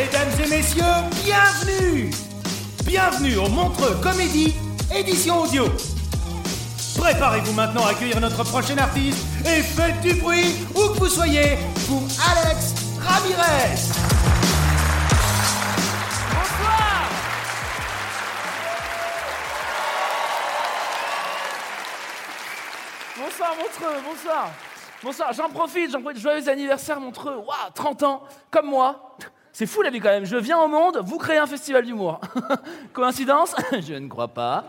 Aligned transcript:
Mesdames 0.00 0.30
et 0.42 0.48
messieurs, 0.48 0.82
bienvenue 1.22 2.10
Bienvenue 2.86 3.36
au 3.36 3.50
Montreux 3.50 4.00
Comédie, 4.02 4.54
édition 4.96 5.42
audio. 5.42 5.66
Préparez-vous 6.96 7.52
maintenant 7.52 7.84
à 7.84 7.90
accueillir 7.90 8.18
notre 8.18 8.42
prochain 8.44 8.78
artiste 8.78 9.26
et 9.44 9.60
faites 9.60 10.00
du 10.00 10.14
bruit 10.14 10.56
où 10.74 10.94
que 10.94 11.00
vous 11.00 11.08
soyez 11.08 11.58
pour 11.86 12.00
Alex 12.30 12.74
Ramirez. 12.98 13.76
Bonsoir 16.32 17.10
Bonsoir 23.18 23.50
Montreux, 23.50 24.00
bonsoir. 24.02 24.50
Bonsoir, 25.02 25.32
j'en 25.34 25.50
profite, 25.50 25.90
j'en 25.90 26.00
profite. 26.00 26.22
Joyeux 26.22 26.48
anniversaire 26.48 26.98
Montreux. 26.98 27.36
Waouh, 27.36 27.70
30 27.74 28.02
ans, 28.04 28.22
comme 28.50 28.68
moi. 28.70 29.18
C'est 29.52 29.66
fou 29.66 29.82
la 29.82 29.90
vie 29.90 30.00
quand 30.00 30.10
même. 30.10 30.24
Je 30.24 30.36
viens 30.36 30.58
au 30.58 30.68
monde, 30.68 31.00
vous 31.04 31.18
créez 31.18 31.38
un 31.38 31.46
festival 31.46 31.84
d'humour. 31.84 32.20
Coïncidence? 32.92 33.54
Je 33.72 33.94
ne 33.94 34.08
crois 34.08 34.28
pas. 34.28 34.66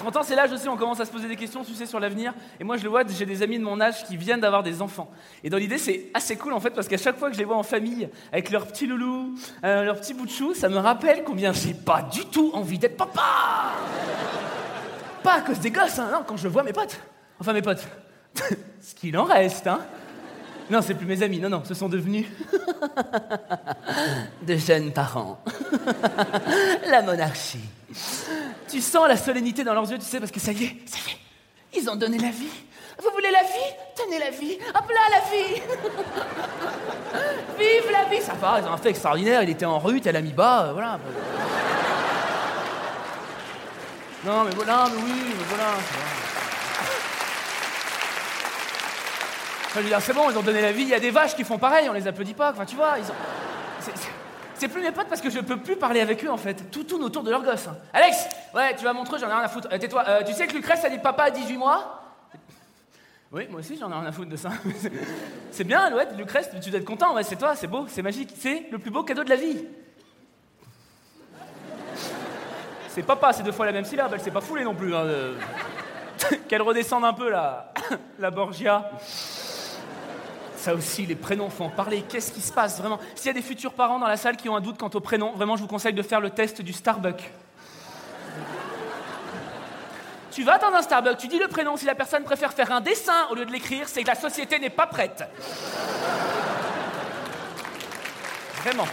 30 0.00 0.16
ans, 0.16 0.22
c'est 0.22 0.34
l'âge 0.34 0.50
aussi, 0.50 0.66
on 0.66 0.78
commence 0.78 0.98
à 0.98 1.04
se 1.04 1.10
poser 1.10 1.28
des 1.28 1.36
questions, 1.36 1.62
tu 1.62 1.74
sais, 1.74 1.84
sur 1.84 2.00
l'avenir. 2.00 2.32
Et 2.58 2.64
moi, 2.64 2.78
je 2.78 2.84
le 2.84 2.88
vois, 2.88 3.02
j'ai 3.06 3.26
des 3.26 3.42
amis 3.42 3.58
de 3.58 3.64
mon 3.64 3.78
âge 3.82 4.02
qui 4.04 4.16
viennent 4.16 4.40
d'avoir 4.40 4.62
des 4.62 4.80
enfants. 4.80 5.10
Et 5.44 5.50
dans 5.50 5.58
l'idée, 5.58 5.76
c'est 5.76 6.06
assez 6.14 6.36
cool 6.36 6.54
en 6.54 6.60
fait, 6.60 6.70
parce 6.70 6.88
qu'à 6.88 6.96
chaque 6.96 7.18
fois 7.18 7.28
que 7.28 7.34
je 7.34 7.38
les 7.38 7.44
vois 7.44 7.56
en 7.56 7.62
famille, 7.62 8.08
avec 8.32 8.50
leur 8.50 8.66
petit 8.66 8.86
loulou, 8.86 9.34
euh, 9.62 9.84
leur 9.84 10.00
petit 10.00 10.14
bout 10.14 10.24
de 10.24 10.30
chou, 10.30 10.54
ça 10.54 10.70
me 10.70 10.78
rappelle 10.78 11.22
combien 11.22 11.52
j'ai 11.52 11.74
pas 11.74 12.00
du 12.00 12.24
tout 12.24 12.50
envie 12.54 12.78
d'être 12.78 12.96
papa 12.96 13.74
Pas 15.22 15.34
à 15.34 15.40
cause 15.42 15.60
des 15.60 15.70
gosses, 15.70 15.98
hein, 15.98 16.08
non, 16.10 16.24
quand 16.26 16.38
je 16.38 16.48
vois 16.48 16.62
mes 16.62 16.72
potes. 16.72 16.98
Enfin, 17.38 17.52
mes 17.52 17.62
potes. 17.62 17.86
Ce 18.80 18.94
qu'il 18.94 19.18
en 19.18 19.24
reste, 19.24 19.66
hein. 19.66 19.80
Non, 20.70 20.80
c'est 20.82 20.94
plus 20.94 21.06
mes 21.06 21.20
amis, 21.22 21.40
non, 21.40 21.48
non, 21.48 21.62
ce 21.64 21.74
sont 21.74 21.88
devenus 21.88 22.26
de 24.42 24.56
jeunes 24.56 24.92
parents. 24.92 25.42
la 26.88 27.02
monarchie. 27.02 27.58
Tu 28.68 28.80
sens 28.80 29.08
la 29.08 29.16
solennité 29.16 29.64
dans 29.64 29.74
leurs 29.74 29.90
yeux, 29.90 29.98
tu 29.98 30.04
sais, 30.04 30.20
parce 30.20 30.30
que 30.30 30.38
ça 30.38 30.52
y 30.52 30.64
est, 30.64 30.76
ça 30.86 30.98
y 31.08 31.10
est, 31.10 31.80
ils 31.80 31.90
ont 31.90 31.96
donné 31.96 32.18
la 32.18 32.30
vie. 32.30 32.52
Vous 33.02 33.10
voulez 33.12 33.30
la 33.32 33.42
vie? 33.42 33.74
Tenez 33.96 34.18
la 34.18 34.30
vie. 34.30 34.58
Hop 34.74 34.88
là, 34.90 35.00
la 35.10 35.20
vie 35.30 35.60
Vive 37.58 37.90
la 37.90 38.04
vie 38.04 38.22
Ça 38.22 38.34
va, 38.34 38.60
ils 38.60 38.66
ont 38.66 38.72
un 38.72 38.76
fait 38.76 38.90
extraordinaire, 38.90 39.42
il 39.42 39.50
était 39.50 39.64
en 39.64 39.78
rue, 39.80 40.00
tel 40.00 40.14
ami 40.14 40.32
bas, 40.32 40.66
euh, 40.66 40.72
voilà. 40.72 41.00
Non, 44.24 44.44
mais 44.44 44.50
voilà, 44.54 44.86
mais 44.94 45.02
oui, 45.02 45.18
mais 45.36 45.44
voilà. 45.48 45.64
ça 45.64 45.96
va. 45.98 46.30
Je 49.74 50.00
c'est 50.00 50.12
bon, 50.12 50.30
ils 50.30 50.36
ont 50.38 50.42
donné 50.42 50.60
la 50.60 50.72
vie. 50.72 50.82
Il 50.82 50.88
y 50.88 50.94
a 50.94 51.00
des 51.00 51.10
vaches 51.10 51.34
qui 51.36 51.44
font 51.44 51.58
pareil, 51.58 51.88
on 51.88 51.92
les 51.92 52.06
applaudit 52.08 52.34
pas. 52.34 52.50
Enfin, 52.50 52.64
tu 52.64 52.74
vois, 52.76 52.94
ils 52.98 53.04
ont. 53.04 53.14
c'est- 54.56 54.68
plus 54.68 54.82
mes 54.82 54.90
potes 54.92 55.06
parce 55.08 55.20
que 55.22 55.30
je 55.30 55.40
peux 55.40 55.56
plus 55.56 55.76
parler 55.76 56.00
avec 56.00 56.22
eux 56.24 56.28
en 56.30 56.36
fait. 56.36 56.70
Tout 56.70 56.84
tourne 56.84 57.02
autour 57.04 57.22
de 57.22 57.30
leur 57.30 57.42
gosse. 57.42 57.66
hein. 57.68 57.76
Alex 57.94 58.26
Ouais, 58.54 58.74
tu 58.76 58.84
vas 58.84 58.92
montrer, 58.92 59.18
j'en 59.18 59.28
ai 59.28 59.32
rien 59.32 59.40
à 59.40 59.48
foutre. 59.48 59.68
Euh, 59.72 59.78
Tais-toi. 59.78 60.04
Euh, 60.06 60.22
tu 60.22 60.32
sais 60.34 60.46
que 60.46 60.52
Lucrèce 60.54 60.84
a 60.84 60.90
dit 60.90 60.98
papa 60.98 61.24
à 61.24 61.30
18 61.30 61.56
mois? 61.56 61.96
Oui, 63.32 63.46
moi 63.48 63.60
aussi 63.60 63.76
j'en 63.78 63.90
ai 63.90 63.94
rien 63.94 64.04
à 64.06 64.12
foutre 64.12 64.28
de 64.28 64.36
ça. 64.36 64.50
C'est- 65.52 65.64
bien, 65.64 65.80
Alouette, 65.84 66.10
Lucrèce, 66.18 66.50
tu 66.62 66.68
dois 66.70 66.78
être 66.80 66.84
content. 66.84 67.14
Ouais, 67.14 67.22
c'est 67.22 67.36
toi, 67.36 67.54
c'est 67.56 67.68
beau, 67.68 67.86
c'est 67.88 68.02
magique. 68.02 68.34
C'est 68.38 68.66
le 68.70 68.78
plus 68.78 68.90
beau 68.90 69.02
cadeau 69.04 69.22
de 69.24 69.30
la 69.30 69.36
vie. 69.36 69.64
C'est 72.88 73.02
papa, 73.02 73.32
c'est 73.32 73.44
deux 73.44 73.52
fois 73.52 73.66
la 73.66 73.72
même 73.72 73.84
syllabe, 73.84 74.10
elle 74.12 74.20
s'est 74.20 74.30
pas 74.32 74.40
foulée 74.40 74.64
non 74.64 74.74
plus. 74.74 74.94
hein, 74.94 75.04
euh. 75.04 75.34
Qu'elle 76.48 76.62
redescende 76.62 77.04
un 77.04 77.12
peu 77.14 77.30
la, 77.30 77.72
la 78.18 78.30
Borgia. 78.30 78.90
Ça 80.60 80.74
aussi, 80.74 81.06
les 81.06 81.14
prénoms 81.14 81.48
font 81.48 81.64
en 81.64 81.70
parler. 81.70 82.04
Qu'est-ce 82.06 82.30
qui 82.30 82.42
se 82.42 82.52
passe 82.52 82.78
vraiment? 82.78 83.00
S'il 83.14 83.28
y 83.28 83.30
a 83.30 83.32
des 83.32 83.40
futurs 83.40 83.72
parents 83.72 83.98
dans 83.98 84.06
la 84.06 84.18
salle 84.18 84.36
qui 84.36 84.46
ont 84.50 84.54
un 84.54 84.60
doute 84.60 84.76
quant 84.76 84.90
au 84.92 85.00
prénom, 85.00 85.32
vraiment, 85.32 85.56
je 85.56 85.62
vous 85.62 85.66
conseille 85.66 85.94
de 85.94 86.02
faire 86.02 86.20
le 86.20 86.28
test 86.28 86.60
du 86.60 86.74
Starbucks. 86.74 87.32
Tu 90.30 90.44
vas 90.44 90.58
dans 90.58 90.70
un 90.74 90.82
Starbucks, 90.82 91.16
tu 91.16 91.28
dis 91.28 91.38
le 91.38 91.48
prénom. 91.48 91.78
Si 91.78 91.86
la 91.86 91.94
personne 91.94 92.24
préfère 92.24 92.52
faire 92.52 92.70
un 92.72 92.82
dessin 92.82 93.26
au 93.30 93.36
lieu 93.36 93.46
de 93.46 93.50
l'écrire, 93.50 93.88
c'est 93.88 94.02
que 94.02 94.08
la 94.08 94.14
société 94.14 94.58
n'est 94.58 94.68
pas 94.68 94.86
prête. 94.86 95.24
Vraiment. 98.62 98.86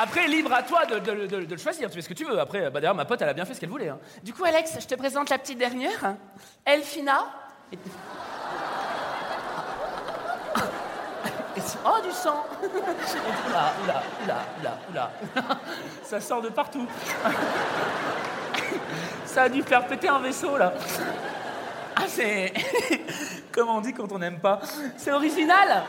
Après, 0.00 0.26
libre 0.28 0.52
à 0.52 0.62
toi 0.62 0.86
de, 0.86 0.98
de- 0.98 1.26
de- 1.26 1.44
de 1.44 1.54
le 1.54 1.60
choisir, 1.60 1.88
tu 1.90 1.96
fais 1.96 2.02
ce 2.02 2.08
que 2.08 2.14
tu 2.14 2.24
veux. 2.24 2.38
Après, 2.38 2.70
bah, 2.70 2.80
d'ailleurs, 2.80 2.94
ma 2.94 3.04
pote, 3.04 3.20
elle 3.22 3.28
a 3.28 3.32
bien 3.32 3.44
fait 3.44 3.54
ce 3.54 3.60
qu'elle 3.60 3.68
voulait. 3.68 3.88
hein. 3.88 3.98
Du 4.22 4.32
coup, 4.32 4.44
Alex, 4.44 4.76
je 4.80 4.86
te 4.86 4.94
présente 4.94 5.28
la 5.30 5.38
petite 5.38 5.58
dernière. 5.58 6.14
Elfina. 6.64 7.26
Et- 7.72 7.78
Et 11.56 11.60
si- 11.60 11.76
Oh, 11.84 12.00
du 12.04 12.12
sang 12.12 12.44
Oula, 12.62 13.72
oula, 13.82 14.02
oula, 14.22 14.38
oula, 14.60 14.78
oula. 14.90 15.10
Ça 16.04 16.20
sort 16.20 16.40
de 16.42 16.48
partout. 16.50 16.86
Ça 19.26 19.42
a 19.44 19.48
dû 19.48 19.62
faire 19.62 19.84
péter 19.86 20.08
un 20.08 20.20
vaisseau, 20.20 20.56
là. 20.56 20.72
Ah, 21.96 22.02
c'est... 22.06 22.52
Comment 23.52 23.76
on 23.76 23.80
dit 23.80 23.92
quand 23.92 24.10
on 24.12 24.18
n'aime 24.20 24.38
pas? 24.38 24.60
C'est 24.96 25.10
original 25.10 25.82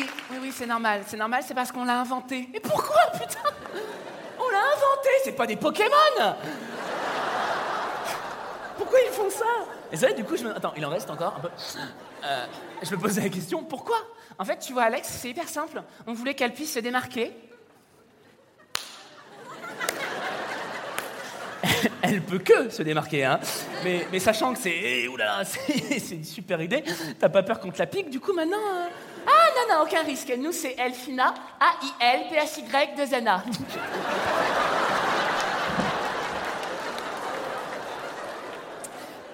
Oui, 0.00 0.06
oui, 0.30 0.36
oui, 0.42 0.52
c'est 0.54 0.66
normal. 0.66 1.02
C'est 1.06 1.16
normal, 1.18 1.42
c'est 1.46 1.54
parce 1.54 1.70
qu'on 1.70 1.84
l'a 1.84 2.00
inventé. 2.00 2.48
Mais 2.52 2.60
pourquoi, 2.60 3.02
putain? 3.12 3.50
On 4.38 4.48
l'a 4.48 4.58
inventé, 4.58 5.08
c'est 5.24 5.32
pas 5.32 5.46
des 5.46 5.56
Pokémon 5.56 6.34
Pourquoi 8.78 8.98
ils 9.06 9.12
font 9.12 9.28
ça? 9.28 9.44
Et 9.92 9.96
ça, 9.96 10.10
du 10.12 10.24
coup, 10.24 10.36
je 10.36 10.44
me... 10.44 10.56
Attends, 10.56 10.72
il 10.76 10.86
en 10.86 10.88
reste 10.88 11.10
encore 11.10 11.34
un 11.36 11.40
peu. 11.40 11.48
Euh, 12.24 12.46
je 12.82 12.90
me 12.94 13.00
posais 13.00 13.20
la 13.20 13.28
question, 13.28 13.62
pourquoi? 13.62 13.98
En 14.38 14.44
fait, 14.44 14.58
tu 14.58 14.72
vois, 14.72 14.84
Alex, 14.84 15.06
c'est 15.06 15.28
hyper 15.28 15.48
simple. 15.48 15.82
On 16.06 16.14
voulait 16.14 16.32
qu'elle 16.34 16.54
puisse 16.54 16.72
se 16.72 16.78
démarquer. 16.78 17.32
Elle 22.02 22.22
peut 22.22 22.38
que 22.38 22.70
se 22.70 22.82
démarquer, 22.82 23.26
hein. 23.26 23.38
Mais, 23.84 24.06
mais 24.10 24.18
sachant 24.18 24.54
que 24.54 24.58
c'est... 24.60 24.74
eh, 24.74 25.08
oulala, 25.08 25.44
c'est 25.44 25.98
c'est 25.98 26.14
une 26.14 26.24
super 26.24 26.62
idée. 26.62 26.82
T'as 27.18 27.28
pas 27.28 27.42
peur 27.42 27.60
qu'on 27.60 27.70
te 27.70 27.78
la 27.78 27.86
pique, 27.86 28.08
du 28.08 28.18
coup, 28.18 28.32
maintenant... 28.32 28.56
Ah, 28.56 28.88
non, 29.56 29.74
non, 29.74 29.82
aucun 29.84 30.02
risque. 30.02 30.32
Nous, 30.38 30.52
c'est 30.52 30.76
Elfina, 30.78 31.34
A-I-L, 31.60 32.28
P-H-Y, 32.30 32.94
2 32.96 33.14
N-A. 33.14 33.42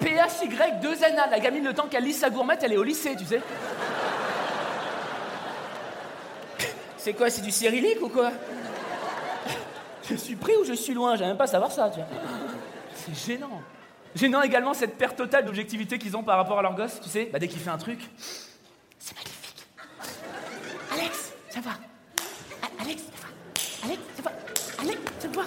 P-H-Y, 0.01 0.81
2 0.81 1.03
N-A. 1.05 1.27
La 1.29 1.41
gamine, 1.41 1.65
le 1.65 1.75
temps 1.75 1.87
qu'elle 1.89 2.05
lise 2.05 2.21
sa 2.21 2.31
gourmette, 2.31 2.63
elle 2.63 2.73
est 2.73 2.77
au 2.77 2.85
lycée, 2.85 3.17
tu 3.17 3.25
sais. 3.25 3.41
C'est 6.97 7.13
quoi, 7.13 7.31
c'est 7.31 7.43
du 7.43 7.53
cyrillique 7.53 8.03
ou 8.03 8.09
quoi? 8.09 8.33
Je 10.11 10.17
suis 10.17 10.35
pris 10.35 10.57
ou 10.57 10.65
je 10.65 10.73
suis 10.73 10.93
loin? 10.93 11.15
J'aime 11.15 11.37
pas 11.37 11.47
savoir 11.47 11.71
ça, 11.71 11.89
tu 11.89 12.01
vois. 12.01 12.09
C'est 12.95 13.15
gênant. 13.15 13.63
Gênant 14.17 14.43
également 14.43 14.75
cette 14.75 14.97
perte 14.97 15.17
totale 15.17 15.45
d'objectivité 15.45 15.99
qu'ils 15.99 16.17
ont 16.17 16.25
par 16.25 16.37
rapport 16.37 16.59
à 16.59 16.63
leur 16.63 16.75
gosse, 16.75 17.01
tu 17.01 17.09
sais, 17.09 17.29
bah, 17.33 17.39
dès 17.39 17.47
qu'il 17.49 17.61
fait 17.61 17.71
un 17.71 17.79
truc. 17.79 18.01
C'est 18.99 19.15
magnifique. 19.15 19.36
Ça 21.57 21.63
va. 21.63 21.71
Alex, 22.83 23.01
ça 23.01 23.09
va. 23.23 23.29
Alex, 23.87 24.03
ça 24.15 24.23
va. 24.23 24.31
Alex, 24.83 24.99
ça 25.19 25.29
va. 25.29 25.43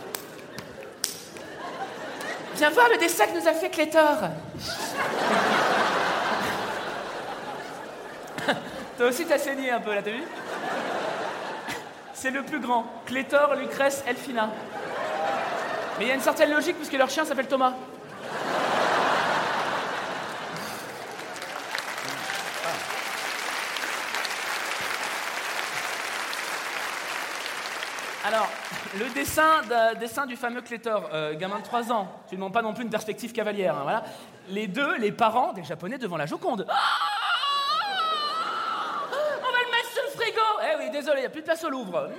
Viens 2.55 2.71
voir 2.71 2.89
le 2.89 2.97
dessin 2.97 3.27
que 3.27 3.39
nous 3.39 3.47
a 3.47 3.53
fait 3.53 3.69
Clétor. 3.69 4.17
Toi 8.97 9.07
aussi, 9.07 9.25
t'as 9.25 9.37
saigné 9.37 9.69
un 9.69 9.79
peu 9.79 9.93
là, 9.93 10.01
t'as 10.01 10.09
vu? 10.09 10.23
C'est 12.15 12.31
le 12.31 12.41
plus 12.41 12.59
grand. 12.59 12.91
Clétor, 13.05 13.53
Lucrèce, 13.53 14.03
Elfina. 14.07 14.49
Mais 15.99 16.05
il 16.05 16.07
y 16.07 16.11
a 16.11 16.15
une 16.15 16.21
certaine 16.21 16.49
logique 16.49 16.77
puisque 16.77 16.93
leur 16.93 17.11
chien 17.11 17.23
s'appelle 17.23 17.47
Thomas. 17.47 17.75
Alors, 28.25 28.49
le 28.99 29.09
dessin, 29.13 29.61
de- 29.63 29.97
dessin 29.99 30.25
du 30.25 30.35
fameux 30.35 30.61
Clétor, 30.61 31.09
euh, 31.13 31.35
gamin 31.37 31.59
de 31.59 31.63
3 31.63 31.91
ans, 31.91 32.11
tu 32.27 32.35
ne 32.35 32.39
demandes 32.39 32.53
pas 32.53 32.61
non 32.61 32.73
plus 32.73 32.83
une 32.83 32.89
perspective 32.89 33.31
cavalière. 33.31 33.75
hein, 33.77 33.83
voilà. 33.83 34.03
Les 34.49 34.67
deux, 34.67 34.97
les 34.97 35.11
parents 35.11 35.53
des 35.53 35.63
Japonais 35.63 35.97
devant 35.97 36.17
la 36.17 36.25
Joconde. 36.25 36.65
Ah 36.69 36.75
On 39.11 39.51
va 39.51 39.59
le 39.65 39.71
mettre 39.71 39.89
sur 39.93 40.03
le 40.03 40.09
frigo 40.09 40.41
Eh 40.63 40.77
oui, 40.83 40.89
désolé, 40.91 41.17
il 41.19 41.21
n'y 41.21 41.27
a 41.27 41.29
plus 41.29 41.41
de 41.41 41.45
place 41.45 41.63
au 41.63 41.69
Louvre. 41.69 42.07
De 42.09 42.13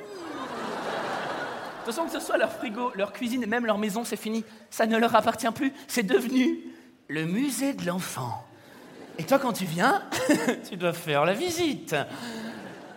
toute 1.84 1.94
façon, 1.94 2.04
que 2.06 2.12
ce 2.12 2.20
soit 2.20 2.38
leur 2.38 2.52
frigo, 2.52 2.92
leur 2.94 3.12
cuisine 3.12 3.44
même 3.46 3.66
leur 3.66 3.78
maison, 3.78 4.04
c'est 4.04 4.16
fini. 4.16 4.44
Ça 4.70 4.86
ne 4.86 4.96
leur 4.96 5.14
appartient 5.14 5.50
plus. 5.50 5.72
C'est 5.86 6.02
devenu 6.02 6.60
le 7.08 7.24
musée 7.24 7.72
de 7.74 7.84
l'enfant. 7.86 8.46
Et 9.18 9.24
toi, 9.24 9.38
quand 9.38 9.52
tu 9.52 9.64
viens, 9.66 10.02
tu 10.68 10.76
dois 10.76 10.92
faire 10.94 11.24
la 11.26 11.34
visite. 11.34 11.94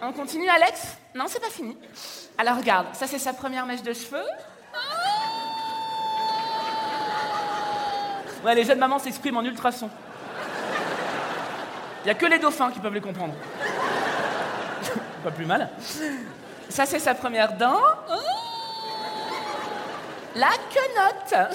On 0.02 0.14
continue, 0.14 0.48
Alex? 0.48 0.98
Non, 1.16 1.26
c'est 1.28 1.40
pas 1.40 1.50
fini. 1.50 1.78
Alors 2.38 2.58
regarde, 2.58 2.88
ça 2.94 3.06
c'est 3.06 3.20
sa 3.20 3.34
première 3.34 3.66
mèche 3.66 3.84
de 3.84 3.94
cheveux. 3.94 4.26
Ouais, 8.44 8.56
les 8.56 8.64
jeunes 8.64 8.80
mamans 8.80 9.00
s'expriment 9.00 9.38
en 9.38 9.44
ultrasons. 9.44 9.90
Il 12.02 12.06
n'y 12.06 12.12
a 12.12 12.16
que 12.16 12.26
les 12.26 12.40
dauphins 12.40 12.72
qui 12.72 12.80
peuvent 12.80 12.94
les 12.94 13.02
comprendre. 13.02 13.34
pas 15.24 15.32
plus 15.32 15.46
mal. 15.46 15.70
Ça 16.68 16.86
c'est 16.86 17.00
sa 17.00 17.14
première 17.14 17.54
dent. 17.54 17.80
La 20.36 20.50
quenotte. 20.74 21.52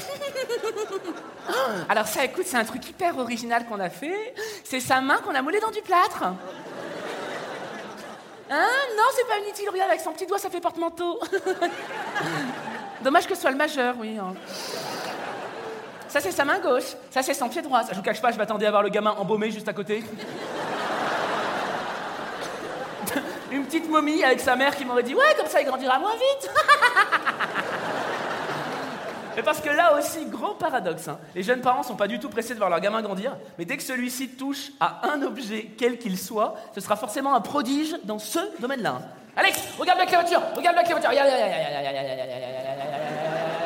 Alors 1.89 2.07
ça, 2.07 2.25
écoute, 2.25 2.45
c'est 2.47 2.57
un 2.57 2.65
truc 2.65 2.89
hyper 2.89 3.19
original 3.19 3.67
qu'on 3.67 3.81
a 3.81 3.91
fait. 3.91 4.35
C'est 4.63 4.81
sa 4.81 5.01
main 5.01 5.19
qu'on 5.19 5.35
a 5.35 5.43
moulée 5.43 5.61
dans 5.61 5.71
du 5.71 5.81
plâtre. 5.81 6.25
Hein? 8.51 8.69
Non, 8.97 9.05
c'est 9.15 9.27
pas 9.29 9.39
inutile, 9.45 9.69
regarde, 9.71 9.91
avec 9.91 10.01
son 10.01 10.13
petit 10.13 10.27
doigt, 10.27 10.39
ça 10.39 10.49
fait 10.51 10.61
porte-manteau. 10.61 11.21
Dommage 13.03 13.27
que 13.27 13.35
ce 13.35 13.41
soit 13.43 13.51
le 13.51 13.57
majeur, 13.57 13.95
oui. 13.99 14.19
hein. 14.19 14.35
Ça, 16.09 16.21
c'est 16.21 16.33
sa 16.33 16.45
main 16.45 16.59
gauche. 16.59 16.97
Ça, 17.11 17.23
c'est 17.23 17.35
son 17.35 17.49
pied 17.51 17.61
droit. 17.63 17.83
Ça, 17.83 17.91
je 17.93 17.97
vous 17.97 18.03
cache 18.03 18.21
pas, 18.23 18.33
je 18.33 18.39
m'attendais 18.39 18.67
à 18.67 18.71
voir 18.71 18.83
le 18.83 18.89
gamin 18.89 19.11
embaumé 19.11 19.51
juste 19.51 19.69
à 19.69 19.73
côté. 19.75 20.03
Une 23.53 23.65
petite 23.65 23.89
momie 23.89 24.25
avec 24.25 24.41
sa 24.41 24.57
mère 24.57 24.75
qui 24.77 24.85
m'aurait 24.85 25.03
dit 25.03 25.15
Ouais, 25.15 25.35
comme 25.37 25.47
ça, 25.47 25.61
il 25.61 25.67
grandira 25.67 25.99
moins 25.99 26.15
vite. 26.15 26.51
Mais 29.39 29.45
parce 29.45 29.61
que 29.61 29.71
là 29.71 29.97
aussi, 29.97 30.25
gros 30.27 30.55
paradoxe, 30.55 31.07
hein. 31.07 31.17
les 31.33 31.45
jeunes 31.45 31.61
parents 31.61 31.85
sont 31.85 31.95
pas 31.95 32.09
du 32.09 32.19
tout 32.19 32.29
pressés 32.29 32.55
de 32.55 32.59
voir 32.59 32.71
leur 32.71 32.81
gamin 32.81 33.01
grandir, 33.03 33.37
mais 33.57 33.65
dès 33.65 33.77
que 33.77 33.85
celui-ci 33.85 34.31
touche 34.31 34.73
à 34.81 35.09
un 35.13 35.23
objet, 35.23 35.71
quel 35.79 35.97
qu'il 35.97 36.19
soit, 36.19 36.57
ce 36.75 36.81
sera 36.81 36.97
forcément 36.97 37.33
un 37.37 37.41
prodige 37.41 37.95
dans 38.03 38.19
ce 38.19 38.41
domaine-là. 38.59 38.95
hein. 38.99 39.03
Alex, 39.37 39.63
regarde 39.79 40.01
la 40.01 40.07
regarde 40.07 40.77
la 40.77 40.83
voiture, 40.83 41.09
regarde. 41.09 41.29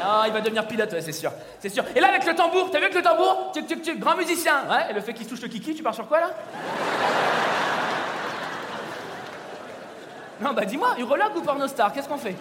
Ah, 0.05 0.25
il 0.27 0.33
va 0.35 0.43
devenir 0.43 0.67
pilote, 0.67 0.95
c'est 1.01 1.11
sûr, 1.11 1.33
c'est 1.59 1.71
sûr. 1.71 1.85
Et 1.97 2.01
là, 2.01 2.09
avec 2.09 2.27
le 2.27 2.35
tambour, 2.35 2.69
t'as 2.71 2.77
vu 2.79 2.85
avec 2.85 2.95
le 2.95 3.03
tambour 3.03 3.53
Tuc, 3.55 3.67
tuc, 3.67 3.81
tuc, 3.81 3.99
grand 3.99 4.15
musicien. 4.15 4.65
Ouais, 4.69 4.91
et 4.91 4.93
le 4.93 5.01
fait 5.01 5.15
qu'il 5.15 5.27
touche 5.27 5.41
le 5.41 5.49
kiki, 5.49 5.75
tu 5.75 5.83
pars 5.83 5.95
sur 5.95 6.07
quoi 6.07 6.21
là 6.21 6.31
Non, 10.39 10.53
bah 10.53 10.67
dis-moi, 10.67 10.97
urologue 10.99 11.35
ou 11.35 11.41
pornostar, 11.41 11.95
qu'est-ce 11.95 12.11
qu'on 12.11 12.19
fait 12.19 12.37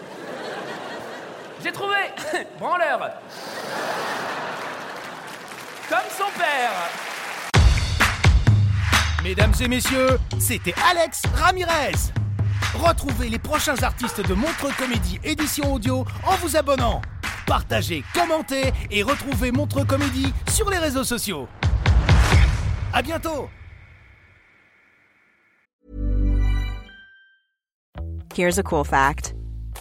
J'ai 1.63 1.71
trouvé 1.71 1.95
Branleur 2.59 2.99
Comme 5.87 6.09
son 6.17 6.39
père 6.39 6.71
Mesdames 9.23 9.53
et 9.59 9.67
messieurs, 9.67 10.17
c'était 10.39 10.73
Alex 10.89 11.21
Ramirez. 11.35 11.91
Retrouvez 12.73 13.29
les 13.29 13.37
prochains 13.37 13.81
artistes 13.83 14.27
de 14.27 14.33
Montre 14.33 14.75
Comédie 14.75 15.19
édition 15.23 15.73
audio 15.73 16.03
en 16.25 16.35
vous 16.37 16.55
abonnant. 16.57 17.01
Partagez, 17.45 18.03
commentez 18.15 18.73
et 18.89 19.03
retrouvez 19.03 19.51
Montre 19.51 19.85
Comédie 19.85 20.33
sur 20.49 20.69
les 20.71 20.79
réseaux 20.79 21.03
sociaux. 21.03 21.47
À 22.93 23.03
bientôt 23.03 23.49
Here's 28.33 28.57
a 28.57 28.63
cool 28.63 28.85
fact 28.85 29.35